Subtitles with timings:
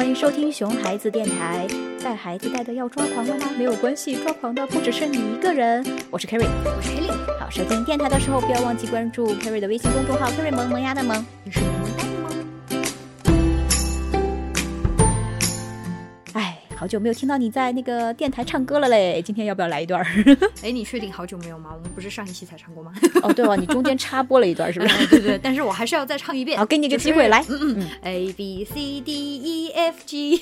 [0.00, 1.68] 欢迎收听熊孩子电台。
[2.02, 3.50] 带孩子带的要抓狂了吗？
[3.58, 5.84] 没有关系，抓狂的不只是你一个人。
[6.10, 7.12] 我是 Kerry，我是 Kelly。
[7.38, 12.04] 好，收听电台的时候不要忘记关注 Kerry 的微信公众号 Kerry 萌萌鸭的萌，你是萌萌哒
[16.80, 20.02] 好久没有听到你在那个电台唱歌了嘞，今天要不要来一段？
[20.64, 21.72] 哎，你确定好久没有吗？
[21.74, 22.90] 我们不是上一期才唱过吗？
[23.22, 25.06] 哦，对哦，你中间插播了一段是不是？
[25.12, 26.56] 对对，但是我还是要再唱一遍。
[26.56, 27.44] 好，给你个机会来。
[27.50, 30.40] 嗯嗯，A B C D E F G。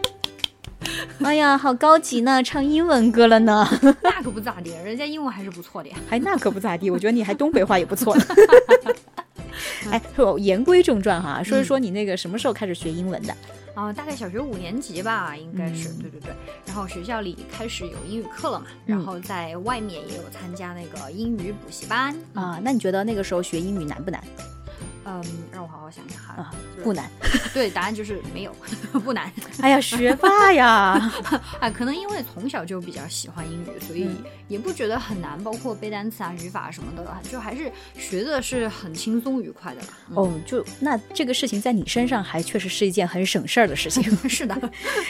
[1.24, 3.66] 哎呀，好高级呢，唱英文歌了呢。
[4.02, 5.96] 那可不咋地，人家英文还是不错的呀。
[6.10, 8.14] 还那可不咋地，我觉得你还东北话也不错。
[9.90, 13.34] 哎，说言归正传哈，说一说你那个什么时候开始学英文的？
[13.74, 15.88] 啊，大概小学五年级吧，应该是。
[15.90, 16.32] 对对对。
[16.66, 22.58] 然后学校里开始有英语课了嘛，然后在外面也有参加那个英语补习班啊。
[22.62, 24.20] 那你觉得那个时候学英语难不难？
[25.08, 26.34] 嗯，让我好好想想哈。
[26.34, 26.50] 啊，
[26.82, 27.10] 不难。
[27.54, 28.54] 对，答案就是没有，
[29.04, 29.30] 不难。
[29.60, 31.10] 哎呀，学霸呀！
[31.60, 34.08] 啊， 可能因为从小就比较喜欢英语，所以
[34.48, 35.42] 也不觉得很难。
[35.42, 39.80] 包括背单词啊、语法什么的，就还是学的是很轻松愉快的。
[40.14, 44.02] 哦，就那这个事情在你身上还确实是一件很省事儿的事情。
[44.28, 44.56] 是的，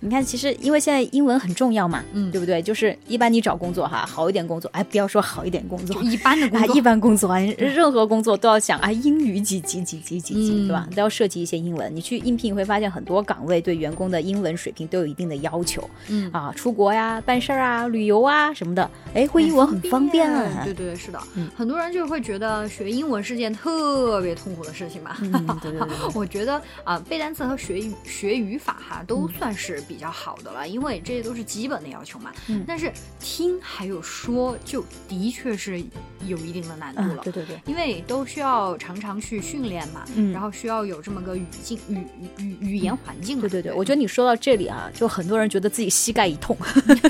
[0.00, 2.60] 你看，其实因为现在英文很重要嘛，嗯，对不对？
[2.62, 10.88] 就是一般你找工作哈，好一点工作，哎，不要说好一点工作，一般的工作，一般工作啊，任何工作都要想啊，英语几级几级几级，对吧？
[10.94, 11.94] 都要涉及一些英文。
[11.94, 15.88] 你去应聘会发现很多岗位对员工的英文水平都有一定的要求。
[16.08, 20.62] 嗯啊，出国呀、办事儿啊、旅游啊什么的，哎，会英文很方便啊。
[20.64, 25.16] 对对是的，嗯很多人就会觉得学英文是件特别痛苦的事情嘛。
[25.62, 32.30] 对对对， 我觉得啊，背单词和学学语法哈，都算是比较好的了，因为这些都是基本的要求嘛。
[32.48, 32.64] 嗯。
[32.66, 35.82] 但是听还有说，就的确是
[36.26, 37.22] 有一定的难度了。
[37.22, 40.04] 对对对，因为都需要常常去训练嘛。
[40.14, 40.32] 嗯。
[40.32, 41.98] 然后需要有这么个语境语
[42.38, 43.40] 语语言环境。
[43.40, 46.56] 对对对，我觉得你说到这里啊，就很多人觉得自己膝盖一痛，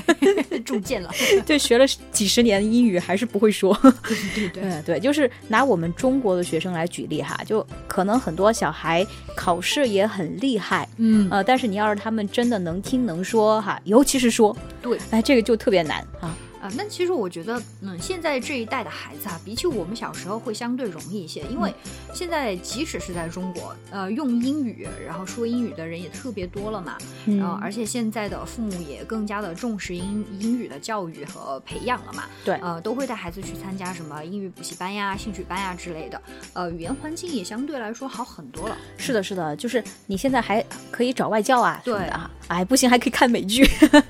[0.64, 1.10] 中箭了。
[1.46, 3.76] 对，学了几十年英语还是不会说。
[4.34, 16.36] 对对对，对，就是拿我们中国的学生来举例哈，就可能很多小孩考试也很厉害，嗯呃，但是你要是他们真的能听能说哈，尤其是说，对，哎，这个就特别难啊。
[16.60, 21.72] 啊，那其实我觉得，嗯，现在这一代的孩子啊，比起我们小时候会相对容易一些，因为
[22.12, 36.20] 现在即使是在中国，呃，用英语然后说英语的人也特别多了嘛，然后而且现在的父母也更加的重视英英语的教育和培养了嘛，对，呃，都会带孩子去参加什么英语补习班呀、兴趣班呀之类的，
[36.52, 38.76] 呃，语言环境也相对来说好很多了。
[38.98, 44.02] 是的，是的，就是你现在还可以找外教啊，对啊，哎，不行还可以看美剧， 是的，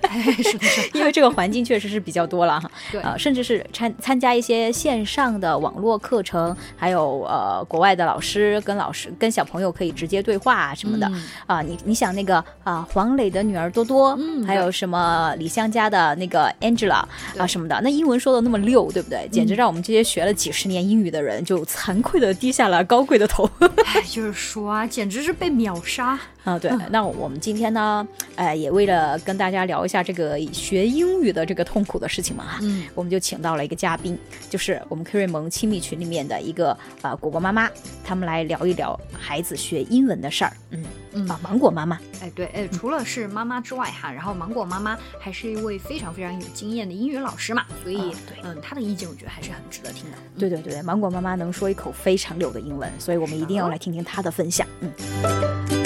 [0.64, 11.10] 是， 因为这个环境确实是比较多了哈，对，呃，甚至是参参加一些线上的网络课程，还有呃国外的老师跟老师跟小朋友可以直接对话什么的
[11.46, 17.04] 啊，你你想那个啊黄磊的女儿多多，嗯，还有什么李湘家的那个 Angela
[17.36, 19.28] 啊什么的，那英文说的那么溜，对不对？
[19.30, 23.46] 简直让我们这些学了几十年英语的人就惭愧的低下了高贵的头。
[23.84, 26.18] 哎，就是说啊，简直是被秒杀。
[26.44, 34.18] 啊，对，那我们今天呢，呃，也为了跟大家聊一下这个学英语的这个痛苦的事情嘛，哈，嗯，我们就请到了一个嘉宾，
[34.48, 37.68] 就是我们 K 瑞萌亲密群里面的一个呃果果妈妈，
[38.02, 50.16] 他们来聊一聊孩子学英文的事儿，嗯嗯，啊，芒果妈妈，哎，对，哎，除了是妈妈之外哈，然后芒果妈妈还是一位非常非常有经验的英语老师嘛，所以，对，嗯，她的意见我觉得还是很值得听的。
[50.38, 55.79] 对对对，芒果妈妈能说一口非常溜的英文，所以我们一定要来听听她的分享，嗯。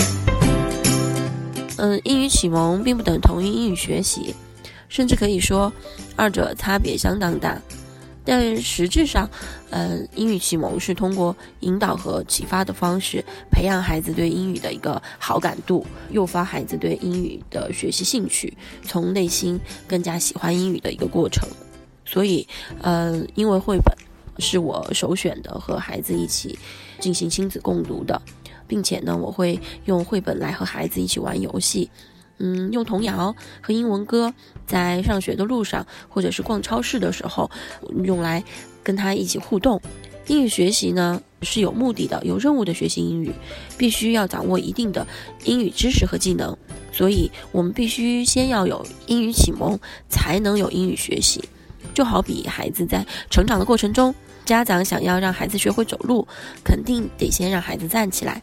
[1.85, 4.35] 嗯，英语启蒙并不等同于英语学习，
[4.89, 5.71] 甚至可以说
[6.17, 7.61] 二者差别相当大。
[8.25, 9.29] 但实质上，
[9.69, 21.47] 嗯，英语启蒙是通过引导和启发的方式，培养孩子对英语的一个好感度，诱发孩子对英语的学习兴趣，从内心更加喜欢英语的一个过程。
[22.07, 22.49] 所以，
[22.81, 23.95] 嗯，因为绘本
[24.39, 26.59] 是我首选的，和孩子一起
[26.99, 28.19] 进行亲子共读的。
[28.67, 31.91] 并且呢，我会用绘本来和孩子一起玩游戏，
[32.39, 34.33] 嗯，用童谣和英文歌，
[34.67, 37.51] 在上学的路上或者是逛超市的时候，
[38.05, 38.43] 用来
[38.83, 39.81] 跟他一起互动。
[40.27, 43.31] 英语学习呢是有目的的、有任务的学习英语，
[43.77, 45.07] 必须要掌握一定的
[45.45, 46.57] 英语知识和技能，
[46.91, 49.79] 所以我们必须先要有英语启蒙，
[50.09, 51.45] 才能有英语学习。
[51.93, 54.15] 就好比孩子在成长的过程中，
[54.47, 56.27] 家长想要让孩子学会走路，
[56.65, 58.43] 肯定得先让孩子站起来。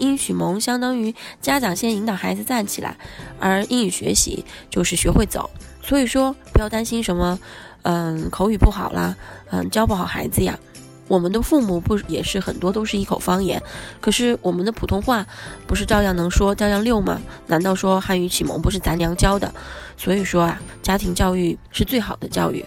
[0.00, 2.96] 英语启蒙相当于家长先引导孩子站起来，
[3.38, 5.48] 而英语学习就是学会走。
[5.82, 7.38] 所以说，不要担心什么，
[7.82, 9.14] 嗯，口语不好啦，
[9.50, 10.58] 嗯，教不好孩子呀。
[11.06, 13.60] 我们的父母不也是很多都是一口方言，
[14.00, 15.26] 可是我们的普通话
[15.66, 17.20] 不是照样能说，照样溜吗？
[17.48, 19.52] 难道说汉语启蒙不是咱娘教的？
[19.96, 22.64] 所以说啊，家庭教育是最好的教育。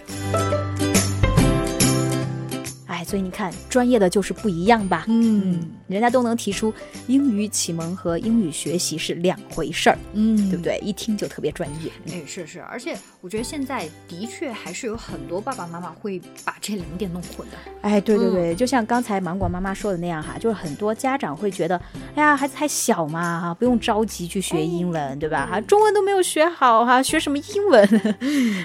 [3.04, 5.04] 所以你看，专业的就是不一样吧？
[5.08, 6.72] 嗯，人家都能提出
[7.06, 10.78] 英语启蒙和英语学习是两回事儿，嗯，对不对？
[10.82, 11.90] 一听就特别专业。
[12.10, 17.56] 哎，是是，而且我觉得现在的确还是有很多爸爸妈妈会把这两点弄混的。
[17.82, 21.76] 哎，对对对，就像刚才芒果妈妈说的那样哈，就是很多家长会觉得，
[22.14, 25.46] 哎呀，孩子还小嘛，哈，不用着急去学英文，对吧？
[25.50, 27.84] 哈，中文都没有学好哈，学什么英文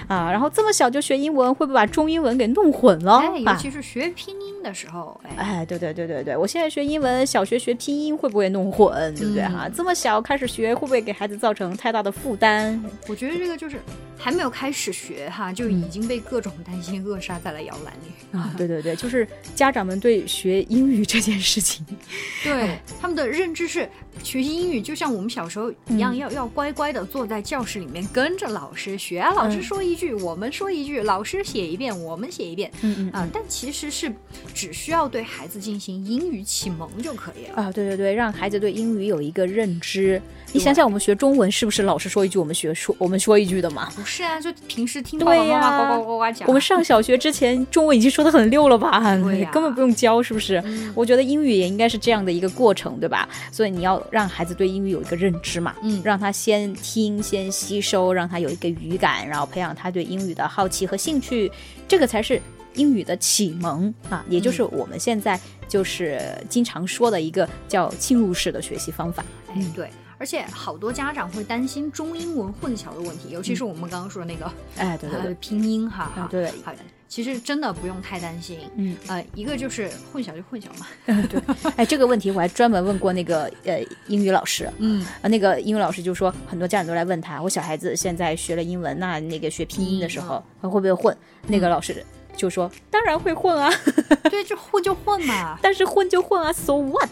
[0.08, 0.30] 啊？
[0.30, 3.18] 然后这么小就学英文，会不会把中英文给弄混了？
[3.18, 4.29] 哎，尤其是学拼。
[4.30, 9.68] 拼音的时候，哎，对对对对对，我现在学英文，小学学拼音会不会弄混，对不对哈？
[9.74, 12.80] 这么小开始学，会不会给孩子造成太大的负担？
[13.08, 13.80] 我觉得这个就是
[14.20, 18.54] 还没有开始学哈，就已经被各种担心扼杀在了摇篮里啊！
[18.56, 21.84] 对对对，就是家长们对学英语这件事情，
[22.44, 23.88] 对他们的认知是
[24.22, 34.12] 学习英语就像我们小时候一样，要要乖乖的坐在教室里面跟着老师学，老师说一句我们说一句，老师写一遍我们写一遍，嗯嗯啊，但其实是。
[34.54, 37.72] 只需要对孩子进行英语启蒙就可以了啊！
[37.72, 40.20] 对对对，让孩子对英语有一个认知。
[40.52, 43.90] 你想想，我们学中文是不是老师说一句，我们学说我们说一句的嘛？
[44.10, 46.48] 不是啊，就平时听爸爸妈妈呱呱呱呱讲。
[46.48, 48.98] 我们上小学之前，中文已经说的很溜了吧？
[49.22, 50.60] 对 根本不用教，是不是？
[50.96, 53.28] 我觉得英语也应该是这样的一个过程，对吧？
[53.52, 61.48] 所以你要让孩子对英语有一个认知嘛，嗯，让他先听，先吸收，让他有一个语感，然后培养他对英语的好奇和兴趣，
[61.86, 62.42] 这个才是。
[62.74, 69.24] 英语的启蒙啊，也就是我们现在就是经常说的一个叫侵入式的学习方法。
[69.52, 69.90] 哎，对，
[70.20, 76.72] 而且好多家长会担心中英文混淆的问题，尤其是我们刚刚说的那个，哎，对对对，拼音哈，哈，对，好，
[77.08, 80.86] 其实真的不用太担心，嗯，呃，一个就是混淆就混淆嘛，
[81.26, 81.40] 对，
[81.74, 91.16] 哎，这个问题我还专门问过那个呃英语老师，嗯，啊，那个英语老师就说，很多家长都来问他，我小孩子现在学了英文，那那个学拼音的时候会不会混？
[91.46, 92.04] 那个老师。
[92.36, 93.70] 就说当然会混啊，
[94.30, 97.10] 对，就混就混嘛， 但是混就混啊，so what？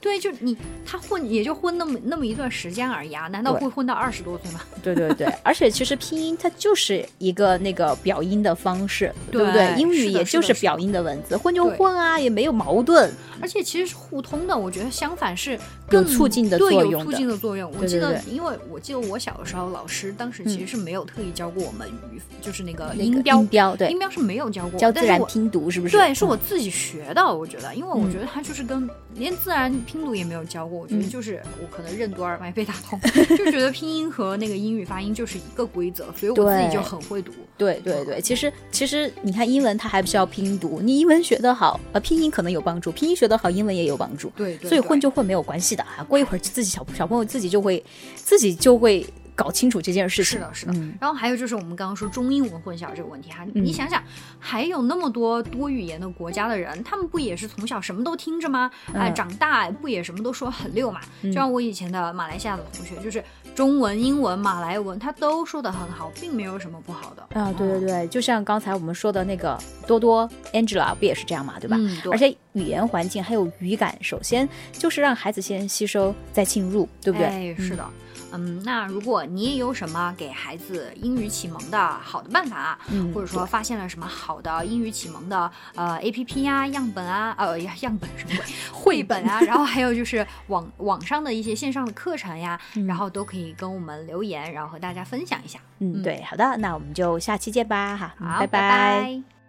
[0.00, 4.60] 对，就你他混也就混那么那么一段时间而已啊，难道会混到二十多岁吗？
[4.82, 9.74] 对对对，而且其实拼音它就是一个那个表音的方式，对不对？
[9.76, 13.12] 英语也就是表音的文字，混就混啊，也没有矛盾，
[13.42, 14.56] 而且其实是互通的。
[14.56, 17.70] 我觉得相反是更促进的作用，促进的作用。
[17.78, 25.96] 我记得，因为我记得我小的时候，老师当时其实是没有特意教过我们语，就是那个音标，音标对，音标是没有教过，教自然拼读是不是？
[25.96, 27.20] 对，是我自己学的。
[27.30, 30.78] 我觉得，因为我觉得它就是跟连自然拼读也没有教过。
[30.78, 33.00] 我觉得就是我可能任督二脉被打通，
[33.36, 37.32] 就觉得拼音和那个英语发音就是一个规则，所以我自己就很会读。
[37.58, 44.30] 对对对，其实其实你看英文它还不需要拼读，你英文学得好，呃，拼音可能有帮助，拼音学得好，英文也有帮助。
[44.36, 47.82] 对，所以混就混没有关系的啊，过一会儿自己小小朋友自己就会
[48.14, 49.04] 自己就会。
[49.34, 50.72] 搞清楚这件事情是的，是的。
[51.00, 54.02] 然后还有就是我们刚刚说中英文混淆这个问题哈，你想想，
[54.38, 58.70] 还有那么多多语言的国家的人，他们不也是从小什么都听着吗？
[58.94, 61.00] 哎，长大不也什么都说很溜嘛？
[61.22, 63.22] 就像我以前的马来西亚的同学，就是
[63.54, 67.52] 中文、英文、马来文，他都说的很好，并没有什么不好的啊。
[67.52, 71.58] 对对对，就像刚才我们说的那个多多 Angela 不也是这样嘛？
[71.60, 71.76] 对吧？
[71.78, 77.26] 嗯，而且语言环境还有语感，首先就是让孩子先吸收再进入，对不对？
[77.26, 77.84] 哎，是的。
[78.32, 88.44] 嗯，那如果你也有什么给孩子英语启蒙的好的办法，嗯，或者说发现了什么好的英语启蒙的呃 A P P 呀、样本啊、呃呀样本什么鬼？
[88.72, 89.20] 绘本。
[89.24, 95.58] 啊， 然后还有就是网网上的一些线上的课程呀，然后都可以跟我们留言，然后和大家分享一下。
[95.78, 99.39] 嗯，对，好的，那我们就下期见吧，哈，好，拜拜。